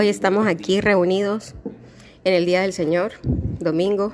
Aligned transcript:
Hoy 0.00 0.08
estamos 0.08 0.46
aquí 0.46 0.80
reunidos 0.80 1.56
en 2.22 2.32
el 2.32 2.46
Día 2.46 2.62
del 2.62 2.72
Señor, 2.72 3.14
domingo 3.58 4.12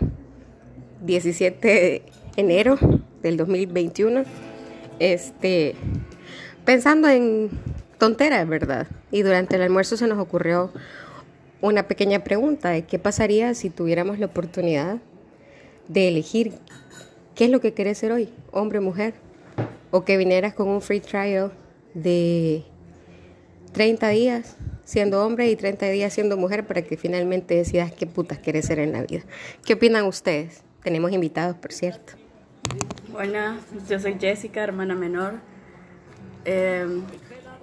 17 1.03 1.69
de 1.69 2.03
enero 2.37 2.79
del 3.21 3.37
2021. 3.37 4.25
Este, 4.99 5.75
pensando 6.65 7.07
en 7.11 7.51
tonteras, 7.99 8.49
¿verdad? 8.49 8.87
Y 9.11 9.21
durante 9.21 9.57
el 9.57 9.61
almuerzo 9.61 9.99
se 9.99 10.07
nos 10.07 10.19
ocurrió 10.19 10.73
una 11.61 11.87
pequeña 11.87 12.25
pregunta 12.25 12.71
de 12.71 12.87
qué 12.87 12.99
pasaría 12.99 13.53
si 13.53 13.69
tuviéramos 13.69 14.19
la 14.19 14.25
oportunidad 14.25 15.03
de 15.89 16.09
elegir 16.09 16.55
qué 17.35 17.45
es 17.45 17.51
lo 17.51 17.61
que 17.61 17.75
querés 17.75 17.99
ser 17.99 18.11
hoy, 18.11 18.31
hombre 18.53 18.79
o 18.79 18.83
mujer, 18.83 19.13
o 19.91 20.03
que 20.03 20.17
vinieras 20.17 20.55
con 20.55 20.67
un 20.67 20.81
free 20.81 21.01
trial 21.01 21.53
de 21.93 22.65
30 23.75 24.09
días 24.09 24.57
siendo 24.85 25.25
hombre 25.25 25.51
y 25.51 25.57
30 25.57 25.87
días 25.87 26.13
siendo 26.13 26.37
mujer 26.37 26.67
para 26.67 26.83
que 26.83 26.97
finalmente 26.97 27.55
decidas 27.55 27.93
qué 27.93 28.07
putas 28.07 28.39
quieres 28.39 28.67
ser 28.67 28.79
en 28.79 28.93
la 28.93 29.03
vida. 29.03 29.23
¿Qué 29.65 29.75
opinan 29.75 30.05
ustedes? 30.07 30.63
Tenemos 30.83 31.13
invitados, 31.13 31.57
por 31.57 31.73
cierto. 31.73 32.13
Buenas, 33.11 33.61
yo 33.89 33.99
soy 33.99 34.17
Jessica, 34.21 34.63
hermana 34.63 34.95
menor. 34.95 35.35
Eh, 36.45 36.87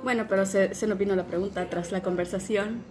bueno, 0.03 0.25
pero 0.27 0.45
se, 0.45 0.73
se 0.73 0.87
nos 0.87 0.97
vino 0.97 1.15
la 1.15 1.25
pregunta 1.25 1.69
tras 1.69 1.91
la 1.91 2.01
conversación. 2.01 2.83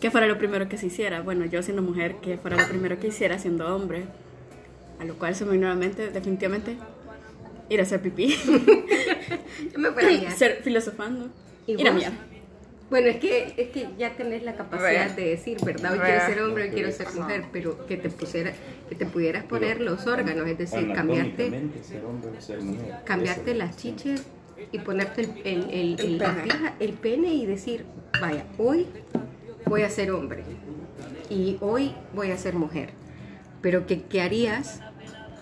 ¿Qué 0.00 0.10
fuera 0.10 0.26
lo 0.26 0.38
primero 0.38 0.68
que 0.68 0.78
se 0.78 0.86
hiciera? 0.86 1.22
Bueno, 1.22 1.44
yo 1.46 1.62
siendo 1.62 1.82
mujer, 1.82 2.16
¿qué 2.22 2.36
fuera 2.36 2.56
lo 2.56 2.68
primero 2.68 2.98
que 2.98 3.08
hiciera 3.08 3.38
siendo 3.38 3.74
hombre? 3.74 4.04
A 5.00 5.04
lo 5.04 5.14
cual 5.14 5.34
se 5.34 5.44
me 5.44 5.52
vino 5.52 5.66
a 5.66 5.70
la 5.70 5.76
mente, 5.76 6.10
definitivamente, 6.10 6.76
ir 7.68 7.80
a 7.80 7.82
hacer 7.82 8.00
pipí. 8.02 8.36
Yo 9.72 9.78
me 9.78 9.90
fuera 9.90 10.28
a 10.28 10.30
Ser 10.32 10.62
filosofando. 10.62 11.28
¿Y 11.66 11.80
ir 11.80 11.88
a 11.88 11.92
vos? 11.92 12.04
Bueno, 12.92 13.08
es 13.08 13.16
que, 13.16 13.54
es 13.56 13.68
que 13.70 13.88
ya 13.98 14.10
tenés 14.16 14.42
la 14.42 14.54
capacidad 14.54 15.10
de 15.16 15.24
decir, 15.30 15.56
¿verdad? 15.64 15.92
Hoy 15.94 15.98
quiero 16.00 16.26
ser 16.26 16.42
hombre, 16.42 16.62
hoy 16.64 16.68
quiero 16.70 16.92
ser 16.92 17.06
mujer, 17.14 17.44
pero 17.50 17.86
que 17.86 17.96
te 17.96 18.10
pusiera, 18.10 18.52
que 18.90 18.94
te 18.94 19.06
pudieras 19.06 19.44
poner 19.44 19.80
los 19.80 20.06
órganos, 20.06 20.46
es 20.46 20.58
decir, 20.58 20.92
cambiarte, 20.92 21.50
ser 21.82 22.04
hombre 22.04 22.30
o 22.36 22.40
ser 22.42 22.60
mujer. 22.60 22.96
cambiarte 23.06 23.54
las 23.54 23.78
chiches 23.78 24.22
y 24.72 24.78
ponerte 24.80 25.22
el, 25.22 25.30
el, 25.42 25.70
el, 25.70 26.00
El 26.00 26.18
pene. 26.18 26.42
pija- 26.44 26.74
el 26.80 26.92
pene 26.92 27.28
y 27.32 27.46
decir, 27.46 27.86
vaya, 28.20 28.44
hoy 28.58 28.86
voy 29.64 29.82
a 29.84 29.88
ser 29.88 30.10
hombre 30.12 30.42
y 31.30 31.56
hoy 31.62 31.94
voy 32.14 32.30
a 32.30 32.36
ser 32.36 32.54
mujer. 32.56 32.90
Pero 33.62 33.86
¿qué, 33.86 34.02
qué 34.02 34.20
harías 34.20 34.80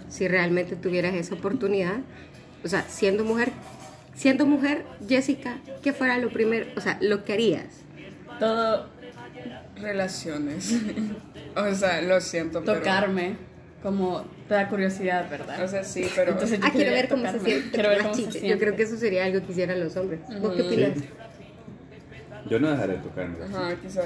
si 0.09 0.29
realmente 0.29 0.77
tuvieras 0.77 1.15
esa 1.17 1.35
oportunidad? 1.35 1.99
O 2.65 2.69
sea, 2.69 2.83
siendo 2.89 3.25
mujer, 3.25 3.51
siendo 4.21 4.45
mujer, 4.45 4.85
Jessica, 5.09 5.61
¿qué 5.83 5.95
fuera 5.95 6.19
lo 6.19 6.29
primero? 6.29 6.67
O 6.77 6.81
sea, 6.83 6.99
lo 7.01 7.25
que 7.25 7.33
harías. 7.33 7.65
Todo 8.39 8.87
Relaciones. 9.81 10.75
o 11.57 11.75
sea, 11.75 12.03
lo 12.03 12.21
siento, 12.21 12.63
pero... 12.63 12.81
tocarme, 12.81 13.37
como 13.83 14.27
te 14.47 14.53
da 14.53 14.69
curiosidad, 14.69 15.31
¿verdad? 15.31 15.65
O 15.65 15.69
sea, 15.69 15.83
sí, 15.85 16.07
pero... 16.15 16.33
Entonces 16.33 16.61
yo 16.61 16.67
Ah, 16.67 16.71
quiero 16.71 16.91
ver 16.91 17.09
cómo 17.09 17.33
se 17.33 17.41
siente. 17.41 17.71
Quiero 17.71 17.89
ver 17.89 17.99
las 17.99 18.07
cómo 18.09 18.15
se 18.15 18.21
chiches. 18.21 18.35
Yo 18.35 18.41
siente. 18.41 18.65
creo 18.65 18.77
que 18.77 18.83
eso 18.83 18.97
sería 18.99 19.25
algo 19.25 19.47
que 19.47 19.53
hicieran 19.53 19.81
los 19.81 19.97
hombres. 19.97 20.21
¿Vos 20.39 20.55
qué 20.55 20.63
opinas? 20.63 20.99
Sí. 20.99 21.05
Yo 22.51 22.61
no 22.61 22.71
dejaré 22.73 22.93
de 22.93 22.99
tocarme. 22.99 23.37
Ajá, 23.43 23.75
quizás 23.81 24.05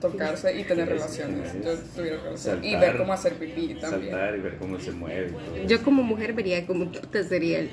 tocarse 0.00 0.56
y 0.56 0.62
tener 0.62 0.88
relaciones. 0.88 1.52
Yo 1.64 1.74
tuviera 1.96 2.22
relaciones. 2.22 2.64
Y 2.64 2.76
ver 2.76 2.96
cómo 2.96 3.12
hacer 3.12 3.32
pipí 3.34 3.74
también. 3.74 4.12
Saltar 4.12 4.36
y 4.36 4.40
ver 4.40 4.56
cómo 4.56 4.78
se 4.78 4.92
mueve. 4.92 5.34
Yo 5.66 5.82
como 5.82 6.04
mujer 6.04 6.32
vería 6.32 6.64
cómo 6.64 6.92
puta 6.92 7.24
sería 7.24 7.58
el 7.58 7.70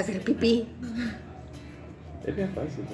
hacer 0.00 0.20
pipí. 0.20 0.66
Es 2.26 2.36
bien 2.36 2.50
fácil. 2.50 2.84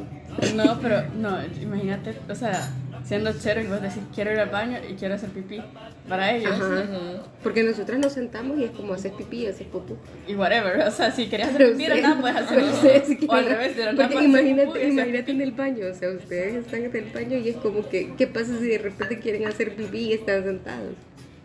¿no? 0.55 0.65
No, 0.65 0.81
pero 0.81 1.03
no, 1.17 1.39
imagínate, 1.61 2.15
o 2.29 2.35
sea, 2.35 2.71
siendo 3.05 3.33
chero 3.33 3.61
y 3.61 3.67
vos 3.67 3.83
decís 3.83 4.03
quiero 4.15 4.33
ir 4.33 4.39
al 4.39 4.51
baño 4.51 4.79
y 4.89 4.95
quiero 4.95 5.15
hacer 5.15 5.31
pipí. 5.31 5.61
Para 6.09 6.33
ellos, 6.37 6.53
Ajá. 6.53 7.25
Porque 7.43 7.65
nosotras 7.65 7.99
nos 7.99 8.13
sentamos 8.13 8.57
y 8.59 8.65
es 8.65 8.71
como 8.71 8.95
hacer 8.95 9.13
pipí 9.13 9.39
y 9.39 9.47
hacer 9.47 9.67
popó. 9.67 9.97
y 10.29 10.37
whatever, 10.37 10.79
o 10.87 10.91
sea, 10.93 11.11
si 11.11 11.27
querías 11.27 11.49
hacer 11.49 11.73
pipí, 11.73 11.89
nada 12.01 12.21
puedes 12.21 12.37
hacer 12.37 12.59
pero 12.59 12.73
ustedes 12.73 13.19
O 13.29 13.33
al 13.33 13.47
revés, 13.47 13.77
de 13.77 13.93
nada 13.93 14.25
imagínate, 14.25 14.89
imagínate 14.89 15.31
en 15.33 15.41
el 15.41 15.53
baño, 15.53 15.87
o 15.91 15.95
sea, 15.95 16.11
ustedes 16.11 16.55
están 16.55 16.85
en 16.85 16.97
el 16.97 17.11
baño 17.13 17.39
y 17.39 17.49
es 17.49 17.57
como 17.57 17.89
que, 17.89 18.15
¿qué 18.17 18.29
pasa 18.29 18.57
si 18.61 18.69
de 18.69 18.79
repente 18.79 19.19
quieren 19.19 19.47
hacer 19.49 19.75
pipí 19.75 19.99
y 19.99 20.13
están 20.13 20.45
sentados? 20.45 20.95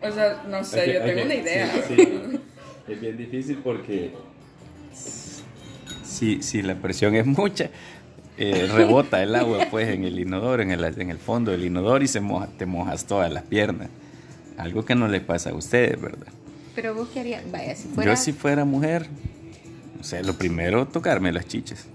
O 0.04 0.12
sea, 0.12 0.44
no 0.48 0.64
sé, 0.64 0.94
yo 0.94 1.02
tengo 1.04 1.24
una 1.24 1.36
idea. 1.36 1.68
sí, 1.88 1.96
sí. 1.96 2.40
Es 2.88 3.00
bien 3.00 3.18
difícil 3.18 3.60
porque 3.64 4.12
si, 6.22 6.44
si 6.44 6.62
la 6.62 6.76
presión 6.76 7.16
es 7.16 7.26
mucha, 7.26 7.72
eh, 8.38 8.70
rebota 8.72 9.24
el 9.24 9.34
agua 9.34 9.66
pues 9.72 9.90
en 9.90 10.04
el 10.04 10.20
inodoro, 10.20 10.62
en 10.62 10.70
el, 10.70 10.84
en 10.84 11.10
el 11.10 11.18
fondo 11.18 11.50
del 11.50 11.66
inodoro 11.66 12.04
y 12.04 12.08
se 12.08 12.22
moja, 12.22 12.48
te 12.60 12.68
mojas 12.68 13.06
todas 13.06 13.34
las 13.34 13.42
piernas. 13.42 13.90
Algo 14.56 14.86
que 14.86 14.94
no 14.94 15.08
le 15.08 15.20
pasa 15.20 15.50
a 15.50 15.56
ustedes, 15.56 16.00
¿verdad? 16.00 16.28
Pero 16.76 16.94
vos 16.94 17.10
qué 17.12 17.22
harías, 17.22 17.44
vaya, 17.52 17.76
si 17.76 17.88
fuera... 17.88 18.12
Yo 18.12 18.16
si 18.16 18.34
fuera 18.34 18.66
mujer, 18.66 19.08
o 20.00 20.04
sea, 20.04 20.22
lo 20.22 20.36
primero 20.36 20.88
tocarme 20.88 21.32
las 21.32 21.48
chiches. 21.48 21.88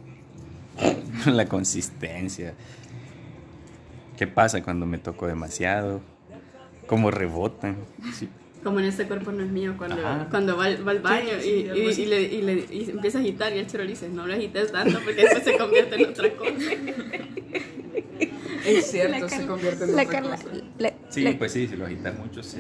La 1.26 1.46
consistencia. 1.46 2.52
¿Qué 4.16 4.26
pasa 4.26 4.60
cuando 4.60 4.86
me 4.86 4.98
toco 4.98 5.28
demasiado? 5.28 6.00
¿Cómo 6.88 7.12
rebotan? 7.12 7.76
Sí. 8.12 8.28
Como 8.66 8.80
en 8.80 8.86
este 8.86 9.06
cuerpo 9.06 9.30
no 9.30 9.44
es 9.44 9.50
mío, 9.52 9.74
cuando, 9.78 10.04
Ajá. 10.04 10.26
cuando 10.28 10.56
va, 10.56 10.64
al- 10.64 10.84
va 10.84 10.90
al 10.90 10.98
baño 10.98 11.28
Sí, 11.40 11.44
sí, 11.44 11.50
y, 11.66 11.68
algo 11.68 11.88
y, 11.88 11.92
y 11.92 12.06
le, 12.06 12.22
y, 12.22 12.42
le- 12.42 12.66
y 12.68 12.90
empieza 12.90 13.18
a 13.18 13.20
agitar 13.20 13.54
y 13.54 13.60
el 13.60 13.68
chero 13.68 13.84
le 13.84 13.90
dice, 13.90 14.08
no 14.08 14.26
lo 14.26 14.34
agites 14.34 14.72
tanto 14.72 14.98
porque 15.04 15.22
eso 15.22 15.38
se 15.40 15.56
convierte 15.56 15.94
en 16.02 16.08
otra 16.10 16.28
cosa. 16.32 16.50
Es 18.66 18.90
cierto, 18.90 19.28
se 19.28 19.46
convierte 19.46 19.84
en 19.84 19.94
la 19.94 20.02
otra 20.02 20.12
Carla- 20.12 20.36
cosa. 20.36 20.48
la- 20.78 20.92
Sí, 21.10 21.22
la- 21.22 21.38
pues 21.38 21.52
sí, 21.52 21.68
si 21.68 21.76
lo 21.76 21.86
agitas 21.86 22.18
mucho, 22.18 22.42
se, 22.42 22.58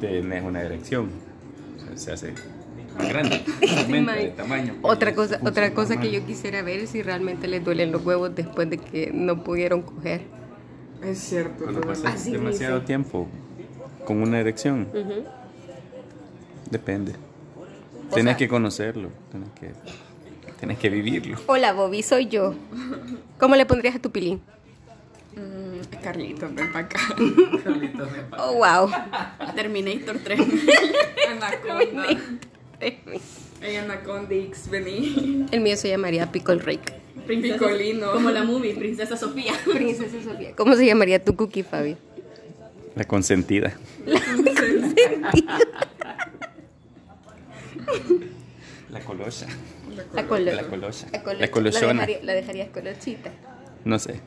tenés 0.00 0.44
una 0.44 0.62
erección. 0.62 1.10
O 1.92 1.96
sea, 1.96 1.96
se 1.96 2.12
hace 2.28 2.34
más 2.96 3.08
grande, 3.08 3.42
aumenta 3.84 4.12
de 4.14 4.28
tamaño. 4.28 4.76
Otra 4.82 5.12
cosa, 5.16 5.40
otra 5.44 5.74
cosa 5.74 5.98
que 5.98 6.12
yo 6.12 6.24
quisiera 6.24 6.62
ver 6.62 6.78
es 6.78 6.90
si 6.90 7.02
realmente 7.02 7.48
les 7.48 7.64
duelen 7.64 7.90
los 7.90 8.06
huevos 8.06 8.32
después 8.36 8.70
de 8.70 8.78
que 8.78 9.10
no 9.12 9.42
pudieron 9.42 9.82
coger. 9.82 10.20
Es 11.02 11.18
cierto. 11.18 11.64
Cuando 11.64 11.80
pasas 11.80 12.24
demasiado 12.30 12.82
tiempo 12.82 13.26
con 14.08 14.22
una 14.22 14.40
erección, 14.40 14.88
Ujú. 14.94 15.22
depende. 16.70 17.12
O 18.10 18.14
Tienes 18.14 18.32
sea- 18.32 18.36
que 18.38 18.48
conocerlo, 18.48 19.10
tienes 19.30 19.50
que, 19.60 19.72
tienes 20.58 20.78
que 20.78 20.88
vivirlo. 20.88 21.36
Hola 21.46 21.74
Bobby, 21.74 22.02
soy 22.02 22.26
yo. 22.26 22.54
¿Cómo 23.38 23.54
le 23.54 23.66
pondrías 23.66 23.96
a 23.96 23.98
tu 23.98 24.10
pilín? 24.10 24.40
Mm, 25.36 26.02
Carlitos, 26.02 26.54
ven 26.54 26.72
para 26.72 26.86
acá. 26.86 27.00
Oh, 28.38 28.54
wow. 28.54 28.90
Terminator 29.54 30.16
3. 30.24 30.40
Anaconda. 31.30 32.06
Ey, 32.80 33.76
Anaconda 33.76 34.34
X, 34.34 34.70
vení. 34.70 35.44
El 35.52 35.60
mío 35.60 35.76
se 35.76 35.88
llamaría 35.90 36.32
Pickle 36.32 36.60
Rake. 36.60 36.94
Princesa- 37.26 37.58
Picolino. 37.58 38.12
Como 38.12 38.30
la 38.30 38.42
movie, 38.42 38.74
Princesa 38.74 39.18
Sofía. 39.18 39.52
Princesa 39.70 40.16
Sofía. 40.24 40.56
¿Cómo 40.56 40.74
se 40.76 40.86
llamaría 40.86 41.22
tu 41.22 41.36
cookie, 41.36 41.62
Fabi? 41.62 41.96
La 42.98 43.04
consentida. 43.04 43.72
La 48.90 49.00
colocha. 49.00 49.46
La 50.14 50.26
colo- 50.26 50.52
La 50.52 50.62
colocha. 50.64 51.06
La, 51.12 51.22
colo- 51.22 51.38
La 51.38 51.48
colochona. 51.48 51.86
La, 51.94 52.06
dejaría- 52.06 52.20
la 52.24 52.32
dejarías 52.34 52.68
colochita. 52.70 53.30
No 53.84 53.98
sé. 54.00 54.20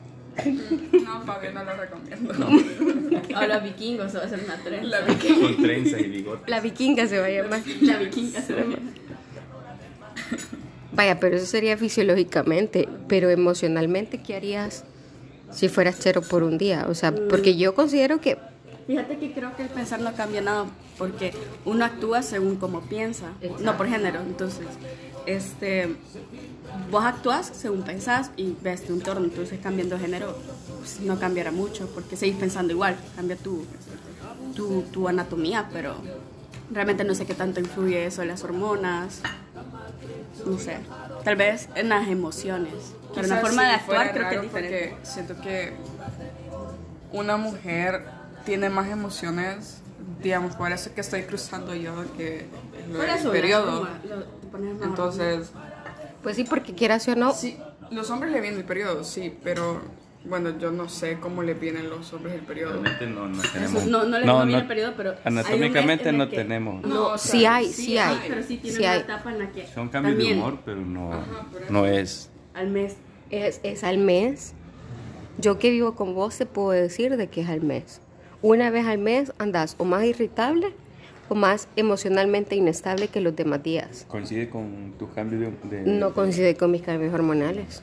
No, 1.04 1.22
Fabio, 1.26 1.52
no 1.52 1.64
lo 1.64 1.72
recomiendo. 1.76 3.28
Ahora 3.34 3.58
vikingos, 3.58 4.12
se 4.12 4.16
va 4.16 4.24
a 4.24 4.26
hacer 4.26 4.40
una 4.42 4.56
trenza. 4.56 4.86
La 4.86 5.00
vi. 5.02 5.14
Con 5.40 5.62
trenzas 5.62 6.00
y 6.00 6.04
bigote. 6.04 6.50
La 6.50 6.60
vikinga 6.60 7.06
se 7.06 7.18
va 7.18 7.26
a 7.26 7.30
llamar. 7.30 7.60
La 7.82 7.98
vikinga 7.98 8.40
se 8.40 8.54
va 8.54 8.60
a 8.60 8.64
llamar. 8.64 8.78
Vaya, 10.92 11.20
pero 11.20 11.36
eso 11.36 11.44
sería 11.46 11.76
fisiológicamente. 11.76 12.88
Pero 13.08 13.28
emocionalmente, 13.28 14.22
¿qué 14.22 14.34
harías 14.36 14.84
si 15.50 15.68
fueras 15.68 15.98
chero 15.98 16.22
por 16.22 16.42
un 16.42 16.56
día? 16.56 16.86
O 16.88 16.94
sea, 16.94 17.14
porque 17.28 17.56
yo 17.56 17.74
considero 17.74 18.20
que 18.20 18.38
Fíjate 18.86 19.18
que 19.18 19.32
creo 19.32 19.54
que 19.56 19.62
el 19.62 19.68
pensar 19.68 20.00
no 20.00 20.12
cambia 20.14 20.40
nada 20.40 20.66
porque 20.98 21.32
uno 21.64 21.84
actúa 21.84 22.22
según 22.22 22.56
como 22.56 22.80
piensa, 22.82 23.26
no 23.60 23.76
por 23.76 23.88
género. 23.88 24.20
Entonces, 24.20 24.66
este, 25.26 25.96
vos 26.90 27.04
actúas 27.04 27.46
según 27.54 27.82
pensás 27.82 28.30
y 28.36 28.56
ves 28.60 28.84
tu 28.84 28.92
entorno. 28.92 29.24
Entonces, 29.24 29.60
cambiando 29.62 29.96
de 29.96 30.02
género 30.02 30.36
pues, 30.78 31.00
no 31.00 31.18
cambiará 31.18 31.52
mucho 31.52 31.88
porque 31.94 32.16
seguís 32.16 32.36
pensando 32.36 32.72
igual. 32.72 32.96
Cambia 33.16 33.36
tu, 33.36 33.64
tu, 34.54 34.82
tu 34.82 35.08
anatomía, 35.08 35.68
pero 35.72 35.94
realmente 36.70 37.04
no 37.04 37.14
sé 37.14 37.26
qué 37.26 37.34
tanto 37.34 37.60
influye 37.60 38.04
eso 38.06 38.22
en 38.22 38.28
las 38.28 38.42
hormonas. 38.42 39.22
No 40.44 40.58
sé. 40.58 40.78
Tal 41.24 41.36
vez 41.36 41.68
en 41.76 41.88
las 41.88 42.08
emociones. 42.08 42.94
Pero 43.14 43.28
la 43.28 43.36
forma 43.36 43.62
sí 43.62 43.68
de 43.68 43.74
actuar 43.74 44.12
creo 44.12 44.28
que 44.28 44.36
es 44.36 44.42
diferente. 44.42 44.88
Porque 44.90 45.06
siento 45.06 45.40
que 45.40 45.72
una 47.12 47.36
mujer 47.36 48.21
tiene 48.44 48.68
más 48.70 48.88
emociones, 48.90 49.80
digamos, 50.22 50.56
por 50.56 50.70
eso 50.72 50.94
que 50.94 51.00
estoy 51.00 51.22
cruzando 51.22 51.74
yo, 51.74 51.92
que 52.16 52.46
Por 52.94 53.04
eso, 53.08 53.30
periodo. 53.30 53.88
lo- 54.08 54.84
Entonces, 54.84 55.50
Pues 56.22 56.36
sí, 56.36 56.44
porque 56.44 56.74
quieras 56.74 57.06
o 57.08 57.16
no, 57.16 57.32
sí, 57.32 57.56
los 57.90 58.08
hombres 58.10 58.30
le 58.32 58.40
viene 58.40 58.58
el 58.58 58.64
periodo, 58.64 59.04
sí, 59.04 59.36
pero 59.42 59.80
Bueno, 60.24 60.56
yo 60.56 60.70
no 60.70 60.88
sé 60.88 61.18
cómo 61.18 61.42
le 61.42 61.52
vienen 61.54 61.90
los 61.90 62.12
hombres 62.12 62.34
el 62.36 62.42
periodo. 62.42 62.74
Realmente 62.74 63.06
no, 63.08 63.26
no 63.26 63.42
tenemos. 63.42 63.82
Eso, 63.82 63.90
no, 63.90 64.04
no 64.04 64.18
les 64.18 64.24
no, 64.26 64.42
el 64.44 64.66
periodo, 64.68 64.92
pero. 64.96 65.14
Anatómicamente 65.24 66.10
hay 66.10 66.16
no 66.16 66.22
el 66.22 66.30
que- 66.30 66.36
tenemos. 66.36 66.86
No, 66.86 67.06
o 67.14 67.18
sí 67.18 67.40
sea, 67.40 67.56
hay, 67.56 67.66
sí, 67.72 67.98
hay. 67.98 68.20
Pero 68.28 68.40
sí 68.44 68.58
tiene 68.58 68.76
sí 68.76 68.82
una 68.84 68.92
hay. 68.92 69.00
etapa 69.00 69.32
en 69.32 69.38
la 69.40 69.50
que. 69.50 69.66
Son 69.66 69.88
cambios 69.88 70.14
también 70.14 70.36
de 70.36 70.40
humor, 70.40 70.58
pero 70.64 70.80
no, 70.80 71.12
Ajá, 71.12 71.24
no 71.70 71.86
es. 71.86 72.30
Al 72.54 72.68
mes. 72.70 72.94
Es, 73.30 73.58
es 73.64 73.82
al 73.82 73.98
mes. 73.98 74.52
Yo 75.38 75.58
que 75.58 75.70
vivo 75.70 75.96
con 75.96 76.14
vos 76.14 76.38
te 76.38 76.46
puedo 76.46 76.70
decir 76.70 77.16
de 77.16 77.26
que 77.28 77.40
es 77.40 77.48
al 77.48 77.62
mes. 77.62 78.00
Una 78.42 78.70
vez 78.70 78.86
al 78.86 78.98
mes 78.98 79.32
andas 79.38 79.76
o 79.78 79.84
más 79.84 80.04
irritable 80.04 80.72
o 81.28 81.34
más 81.34 81.68
emocionalmente 81.76 82.56
inestable 82.56 83.08
que 83.08 83.20
los 83.20 83.34
demás 83.36 83.62
días. 83.62 84.04
Coincide 84.08 84.50
con 84.50 84.94
tus 84.98 85.10
cambios 85.10 85.52
de. 85.70 85.82
de- 85.82 85.90
No 85.90 86.12
coincide 86.12 86.56
con 86.56 86.70
mis 86.70 86.82
cambios 86.82 87.14
hormonales. 87.14 87.82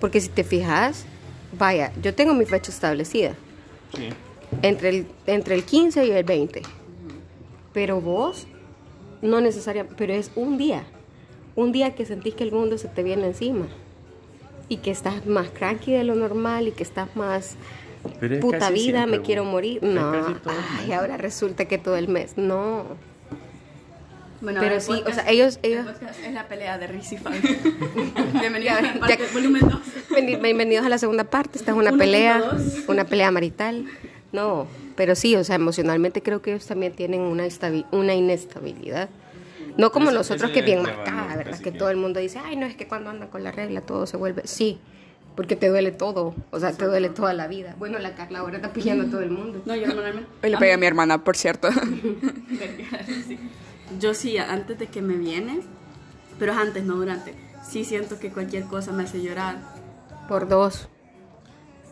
Porque 0.00 0.20
si 0.20 0.28
te 0.28 0.44
fijas, 0.44 1.06
vaya, 1.58 1.92
yo 2.02 2.14
tengo 2.14 2.34
mi 2.34 2.44
fecha 2.44 2.70
establecida. 2.70 3.34
Sí. 3.96 4.08
Entre 4.62 4.88
el, 4.90 5.06
entre 5.26 5.54
el 5.54 5.64
15 5.64 6.04
y 6.06 6.10
el 6.10 6.24
20. 6.24 6.62
Pero 7.72 8.00
vos, 8.00 8.46
no 9.22 9.40
necesariamente, 9.40 9.94
pero 9.96 10.12
es 10.12 10.30
un 10.36 10.58
día. 10.58 10.84
Un 11.54 11.72
día 11.72 11.94
que 11.94 12.04
sentís 12.04 12.34
que 12.34 12.44
el 12.44 12.52
mundo 12.52 12.76
se 12.76 12.88
te 12.88 13.02
viene 13.02 13.26
encima. 13.26 13.68
Y 14.68 14.78
que 14.78 14.90
estás 14.90 15.26
más 15.26 15.48
cranky 15.50 15.92
de 15.92 16.04
lo 16.04 16.14
normal 16.16 16.68
y 16.68 16.72
que 16.72 16.82
estás 16.82 17.14
más 17.16 17.54
puta 18.40 18.70
vida, 18.70 18.98
siempre, 19.00 19.18
me 19.18 19.22
quiero 19.22 19.44
morir. 19.44 19.82
No, 19.82 20.12
ay, 20.46 20.86
mes. 20.88 20.92
ahora 20.94 21.16
resulta 21.16 21.64
que 21.66 21.78
todo 21.78 21.96
el 21.96 22.08
mes. 22.08 22.36
No. 22.36 22.84
Bueno, 24.40 24.60
Pero 24.60 24.80
sí, 24.80 25.02
o 25.06 25.12
sea, 25.12 25.24
ellos- 25.30 25.58
el 25.62 25.72
ellos- 25.72 25.86
es 26.26 26.32
la 26.34 26.46
pelea 26.46 26.76
de 26.78 26.86
Riz 26.86 27.10
y 27.12 27.16
Fabi. 27.16 27.38
Bienvenidos 28.40 28.74
a 28.78 28.82
parte, 29.00 29.16
ya- 29.16 29.32
volumen 29.32 29.62
2. 29.68 29.80
Beni- 30.10 30.40
Bienvenidos 30.42 30.84
a 30.84 30.88
la 30.90 30.98
segunda 30.98 31.24
parte. 31.24 31.58
Esta 31.58 31.70
es 31.72 31.76
una 31.76 31.90
1.2. 31.90 31.98
pelea, 31.98 32.42
una 32.88 33.04
pelea 33.04 33.30
marital. 33.30 33.86
No, 34.32 34.66
pero 34.94 35.14
sí, 35.14 35.34
o 35.36 35.42
sea, 35.44 35.56
emocionalmente 35.56 36.22
creo 36.22 36.42
que 36.42 36.50
ellos 36.52 36.66
también 36.66 36.92
tienen 36.92 37.22
una, 37.22 37.44
una 37.92 38.14
inestabilidad. 38.14 39.08
No 39.78 39.90
como 39.90 40.10
Eso- 40.10 40.18
nosotros 40.18 40.50
eso 40.50 40.54
que 40.54 40.62
bien 40.62 40.82
marcada, 40.82 41.36
¿verdad? 41.36 41.58
Que 41.58 41.72
que- 41.72 41.78
todo 41.78 41.88
el 41.90 41.96
mundo 41.96 42.20
dice, 42.20 42.38
ay, 42.44 42.56
no, 42.56 42.66
es 42.66 42.76
que 42.76 42.86
cuando 42.86 43.08
andan 43.10 43.28
con 43.28 43.42
la 43.42 43.52
regla 43.52 43.80
todo 43.80 44.06
se 44.06 44.18
vuelve. 44.18 44.42
Sí, 44.46 44.78
porque 45.36 45.54
te 45.54 45.68
duele 45.68 45.92
todo, 45.92 46.34
o 46.50 46.58
sea, 46.58 46.72
te 46.72 46.86
duele 46.86 47.10
toda 47.10 47.34
la 47.34 47.46
vida. 47.46 47.76
Bueno, 47.78 47.98
la 47.98 48.14
Carla 48.14 48.40
ahora 48.40 48.56
está 48.56 48.72
pillando 48.72 49.04
a 49.04 49.10
todo 49.10 49.20
el 49.20 49.30
mundo. 49.30 49.62
No, 49.66 49.76
yo 49.76 49.86
normalmente. 49.86 50.28
Hoy 50.42 50.50
le 50.50 50.56
pegué 50.56 50.72
a 50.72 50.78
mi 50.78 50.86
hermana, 50.86 51.22
por 51.22 51.36
cierto. 51.36 51.68
Sí. 53.26 53.38
Yo 54.00 54.14
sí, 54.14 54.36
antes 54.38 54.78
de 54.78 54.86
que 54.86 55.00
me 55.00 55.14
viene, 55.14 55.60
pero 56.38 56.52
es 56.52 56.58
antes, 56.58 56.84
no 56.84 56.96
durante. 56.96 57.34
Sí 57.62 57.84
siento 57.84 58.18
que 58.18 58.30
cualquier 58.30 58.64
cosa 58.64 58.92
me 58.92 59.04
hace 59.04 59.22
llorar. 59.22 59.58
Por 60.28 60.48
dos. 60.48 60.88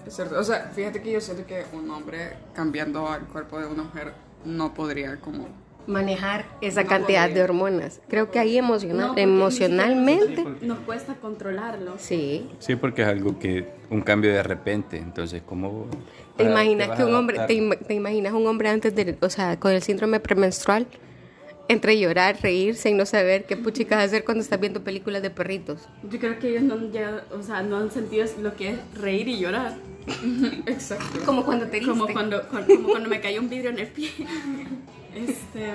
Es 0.06 0.16
cierto. 0.16 0.38
O 0.38 0.44
sea, 0.44 0.70
fíjate 0.74 1.02
que 1.02 1.12
yo 1.12 1.20
siento 1.20 1.46
que 1.46 1.64
un 1.72 1.90
hombre 1.90 2.36
cambiando 2.54 3.08
al 3.08 3.26
cuerpo 3.26 3.60
de 3.60 3.66
una 3.66 3.84
mujer 3.84 4.14
no 4.44 4.74
podría 4.74 5.20
como... 5.20 5.48
Manejar 5.86 6.46
esa 6.60 6.82
No 6.82 6.88
cantidad 6.88 7.28
de 7.28 7.42
hormonas. 7.42 8.00
Creo 8.08 8.30
que 8.30 8.38
ahí 8.38 8.56
emocional, 8.56 9.08
No, 9.08 9.18
emocionalmente. 9.18 10.44
Nos 10.62 10.78
cuesta 10.80 11.14
controlarlo. 11.14 11.94
Sí. 11.98 12.48
Sí, 12.58 12.76
porque 12.76 13.02
es 13.02 13.08
algo 13.08 13.38
que. 13.38 13.68
Un 13.90 14.00
cambio 14.00 14.32
de 14.32 14.42
repente. 14.42 14.96
Entonces, 14.96 15.42
¿cómo. 15.44 15.86
¿Te 16.36 16.44
imaginas 16.44 16.88
vas 16.88 16.96
que 16.96 17.02
a 17.02 17.06
un 17.06 17.14
hombre, 17.14 17.38
te, 17.46 17.54
ima- 17.54 17.76
te 17.78 17.94
imaginas 17.94 18.32
un 18.32 18.46
hombre 18.46 18.68
antes 18.68 18.94
de, 18.94 19.16
o 19.20 19.28
sea, 19.30 19.60
con 19.60 19.70
el 19.72 19.82
síndrome 19.82 20.18
premenstrual, 20.20 20.86
entre 21.68 21.98
llorar, 21.98 22.36
reírse 22.42 22.90
y 22.90 22.94
no 22.94 23.06
saber 23.06 23.44
qué 23.44 23.56
puchicas 23.56 24.02
hacer 24.04 24.24
cuando 24.24 24.42
estás 24.42 24.58
viendo 24.58 24.82
películas 24.82 25.22
de 25.22 25.30
perritos? 25.30 25.88
Yo 26.10 26.18
creo 26.18 26.38
que 26.40 26.48
ellos 26.48 26.62
no 26.64 26.74
han, 26.74 26.90
llegado- 26.90 27.22
o 27.38 27.42
sea, 27.42 27.62
no 27.62 27.76
han 27.76 27.90
sentido 27.90 28.26
lo 28.42 28.54
que 28.56 28.70
es 28.70 28.78
reír 28.94 29.28
y 29.28 29.38
llorar. 29.38 29.74
Exacto. 30.66 31.20
Como 31.24 31.44
cuando 31.44 31.66
te 31.68 31.80
Como 31.82 32.06
cuando, 32.08 32.42
cu- 32.48 32.56
como 32.74 32.88
cuando 32.88 33.08
me 33.08 33.20
cayó 33.20 33.40
un 33.40 33.48
vidrio 33.48 33.70
en 33.70 33.78
el 33.78 33.86
pie. 33.86 34.10
Este. 35.14 35.74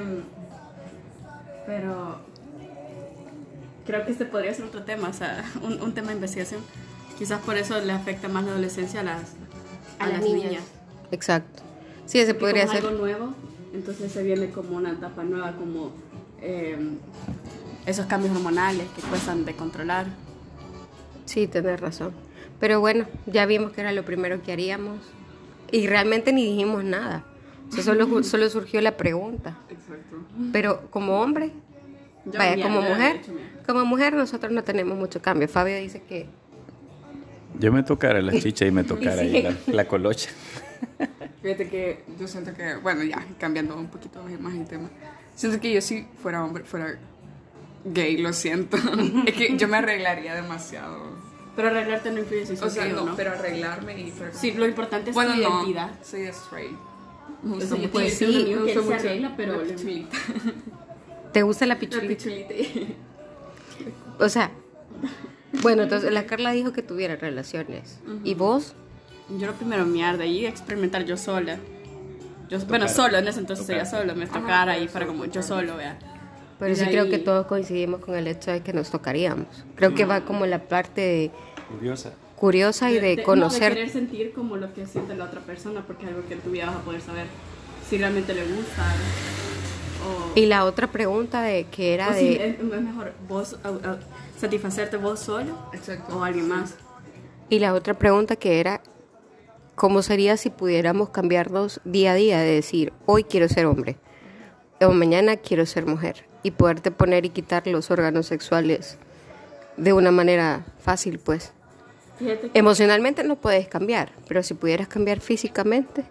Pero. 1.66 2.20
Creo 3.86 4.06
que 4.06 4.12
este 4.12 4.26
podría 4.26 4.54
ser 4.54 4.66
otro 4.66 4.84
tema, 4.84 5.10
o 5.10 5.14
sea, 5.14 5.44
un, 5.64 5.82
un 5.82 5.94
tema 5.94 6.10
de 6.10 6.16
investigación. 6.16 6.62
Quizás 7.18 7.42
por 7.42 7.58
eso 7.58 7.80
le 7.82 7.92
afecta 7.92 8.28
más 8.30 8.44
la 8.46 8.52
adolescencia 8.52 9.00
a 9.00 9.04
las, 9.04 9.34
a 9.98 10.08
las 10.08 10.22
niñas. 10.22 10.64
Exacto. 11.12 11.64
Sí, 12.06 12.20
ese 12.20 12.34
Porque 12.34 12.46
podría 12.46 12.68
como 12.68 12.78
ser. 12.78 12.86
algo 12.88 12.98
nuevo, 13.00 13.34
entonces 13.74 14.12
se 14.12 14.22
viene 14.24 14.52
como 14.52 14.78
una 14.78 14.92
etapa 14.92 15.24
nueva, 15.24 15.54
como 15.54 15.92
eh, 16.40 16.78
esos 17.88 18.06
cambios 18.06 18.36
hormonales 18.36 18.88
que 18.96 19.02
cuestan 19.02 19.44
de 19.44 19.56
controlar. 19.56 20.06
Sí, 21.26 21.48
tenés 21.48 21.80
razón. 21.80 22.14
Pero 22.60 22.80
bueno, 22.80 23.06
ya 23.26 23.46
vimos 23.48 23.72
que 23.72 23.82
era 23.82 23.92
lo 23.92 24.06
primero 24.06 24.42
que 24.44 24.52
haríamos. 24.52 25.00
Y 25.72 25.88
realmente 25.88 26.32
ni 26.32 26.46
dijimos 26.46 26.84
nada. 26.84 27.24
O 27.70 27.72
sea, 27.72 27.84
solo, 27.84 28.24
solo 28.24 28.50
surgió 28.50 28.82
la 28.82 28.98
pregunta. 28.98 29.58
Exacto. 29.70 30.18
Pero 30.52 30.90
como 30.92 31.22
hombre, 31.22 31.52
Yo 32.26 32.38
vaya, 32.40 32.56
ya- 32.56 32.64
como 32.64 32.82
ya 32.82 32.90
mujer, 32.90 33.22
como 33.66 33.86
mujer 33.86 34.14
nosotros 34.14 34.52
no 34.52 34.64
tenemos 34.64 34.98
mucho 34.98 35.22
cambio. 35.22 35.48
Fabio 35.48 35.78
dice 35.78 36.02
que 36.02 36.28
Yo 37.60 37.72
me 37.72 37.84
tocara 37.84 38.22
la 38.22 38.34
chicha 38.40 38.66
y 38.66 38.72
me 38.72 38.84
tocara 38.84 39.22
ahí 39.22 39.42
la, 39.68 39.74
la 39.74 39.88
colocha. 39.88 40.30
Fíjate 41.42 41.70
que 41.70 42.04
yo 42.20 42.28
siento 42.28 42.54
que, 42.54 42.76
bueno, 42.76 43.04
ya 43.04 43.26
cambiando 43.40 43.76
un 43.76 43.88
poquito 43.88 44.22
más 44.40 44.54
el 44.54 44.66
tema, 44.66 44.90
siento 45.36 45.60
que 45.62 45.74
yo 45.74 45.82
si 45.82 46.06
fuera 46.22 46.44
hombre, 46.44 46.64
fuera 46.64 46.98
gay, 47.86 48.18
lo 48.18 48.34
siento. 48.34 48.78
es 49.26 49.34
que 49.36 49.58
yo 49.58 49.68
me 49.68 49.78
arreglaría 49.78 50.36
demasiado. 50.36 51.18
Pero 51.56 51.70
arreglarte 51.70 52.12
no 52.12 52.20
influye 52.20 52.46
si 52.46 52.54
O 52.64 52.70
sea, 52.70 52.86
gay 52.86 52.94
no, 52.94 53.04
o 53.04 53.06
no. 53.08 53.16
pero 53.16 53.32
arreglarme 53.32 54.00
y... 54.00 54.12
fuera- 54.12 54.34
Sí, 54.34 54.52
lo 54.54 54.66
importante 54.66 55.10
es 55.10 55.14
bueno, 55.14 55.34
tu 55.36 55.42
no, 55.42 55.50
identidad. 55.64 55.92
soy 56.04 56.22
straight. 56.28 56.78
Me 57.44 57.52
O 57.52 57.56
gusta 57.56 57.76
sea, 57.78 57.90
Pues 57.92 58.22
un 58.22 58.28
sí, 58.28 58.36
amigo 58.42 58.60
me 58.62 58.66
que 58.66 58.72
él 58.74 58.78
gusta 58.78 58.82
se 58.82 58.86
mucho 58.86 58.96
arregla, 59.10 59.34
pero 59.38 59.54
la 59.64 59.64
pichulita. 59.74 60.18
te 61.34 61.42
gusta 61.44 61.66
la 61.66 61.74
La 61.76 61.80
pichulita. 61.80 62.08
pichulita. 62.08 62.54
O 64.20 64.28
sea, 64.30 64.52
bueno, 65.62 65.84
entonces 65.84 66.12
la 66.12 66.26
Carla 66.26 66.52
dijo 66.52 66.74
que 66.74 66.82
tuviera 66.82 67.16
relaciones. 67.16 68.00
¿Y 68.24 68.34
vos? 68.36 68.74
yo 69.38 69.46
lo 69.46 69.54
primero 69.54 69.86
miar 69.86 70.18
de 70.18 70.24
ahí 70.24 70.46
experimentar 70.46 71.06
yo 71.06 71.16
sola. 71.16 71.58
Yo, 72.50 72.60
bueno, 72.66 72.90
solo, 72.90 73.20
en 73.20 73.28
ese 73.28 73.40
entonces 73.40 73.66
sería 73.68 73.86
solo, 73.86 74.16
me 74.16 74.26
tocara 74.26 74.72
ahí 74.74 74.88
para 74.88 75.06
como 75.06 75.26
yo 75.26 75.44
solo, 75.44 75.78
vea. 75.78 76.00
Pero 76.58 76.74
Y 76.74 76.76
sí 76.76 76.86
creo 76.88 77.08
que 77.10 77.20
todos 77.20 77.46
coincidimos 77.46 78.02
con 78.04 78.16
el 78.16 78.26
hecho 78.28 78.52
de 78.52 78.62
que 78.62 78.74
nos 78.74 78.90
tocaríamos. 78.90 79.46
Creo 79.76 79.94
que 79.94 80.04
va 80.06 80.26
como 80.26 80.46
la 80.48 80.68
parte 80.68 81.00
de 81.02 81.32
Curiosa. 81.70 82.14
Curiosa 82.40 82.90
y 82.90 82.96
de, 82.96 83.12
no, 83.12 83.16
de 83.18 83.24
conocer. 83.24 83.74
querer 83.74 83.90
sentir 83.90 84.34
como 84.34 84.56
lo 84.58 84.74
que 84.74 84.86
siente 84.88 85.16
la 85.16 85.26
otra 85.26 85.42
persona, 85.42 85.84
porque 85.86 86.04
es 86.06 86.10
algo 86.10 86.28
que 86.28 86.36
en 86.36 86.42
tu 86.42 86.52
vida 86.52 86.66
vas 86.68 86.78
a 86.78 86.82
poder 86.82 87.02
saber 87.02 87.28
si 87.90 87.98
realmente 87.98 88.34
le 88.34 88.44
gusta. 88.44 88.84
O, 90.08 90.40
y 90.40 90.46
la 90.46 90.64
otra 90.64 90.88
pregunta 90.88 91.42
de 91.42 91.66
que 91.66 91.94
era 91.94 92.10
o 92.10 92.14
si 92.14 92.38
de 92.38 92.50
es, 92.50 92.60
es 92.60 92.64
mejor 92.64 93.12
vos 93.28 93.58
satisfacerte 94.38 94.96
vos 94.96 95.20
solo 95.20 95.58
Exacto. 95.74 96.18
o 96.18 96.24
alguien 96.24 96.48
más. 96.48 96.76
y 97.50 97.60
la 97.60 97.74
otra 97.74 97.94
pregunta 97.96 98.38
que 98.38 98.62
era 98.62 98.82
cómo 99.76 100.02
sería 100.02 100.38
si 100.38 100.50
pudiéramos 100.50 101.10
cambiarnos 101.10 101.82
día 101.84 102.14
a 102.14 102.16
día 102.16 102.40
de 102.40 102.54
decir 102.54 102.94
hoy 103.08 103.26
quiero 103.26 103.50
ser 103.50 103.66
hombre 103.66 103.98
o 104.80 104.92
mañana 104.92 105.36
quiero 105.36 105.66
ser 105.66 105.86
mujer 105.86 106.26
y 106.44 106.52
poderte 106.52 106.92
poner 106.92 107.26
y 107.26 107.30
quitar 107.32 107.68
los 107.68 107.92
órganos 107.92 108.28
sexuales 108.28 108.98
de 109.76 109.94
una 109.94 110.12
manera 110.12 110.66
fácil, 110.80 111.20
pues. 111.20 111.54
Fíjate 112.20 112.50
que 112.50 112.60
Emocionalmente 112.60 113.24
no 113.24 113.38
puedes 113.38 113.68
cambiar, 113.68 114.12
pero 114.28 114.44
si 114.44 114.54
pudieras 114.54 114.88
cambiar 114.88 115.22
físicamente, 115.22 116.04